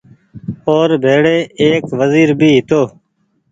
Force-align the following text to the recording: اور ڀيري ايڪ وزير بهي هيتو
اور 0.71 0.87
ڀيري 1.03 1.35
ايڪ 1.63 1.83
وزير 1.99 2.29
بهي 2.39 2.51
هيتو 2.55 2.81